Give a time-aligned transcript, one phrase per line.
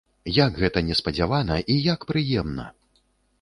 [0.35, 2.67] Як гэта неспадзявана і як прыемна!